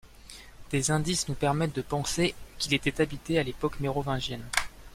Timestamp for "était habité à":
2.73-3.43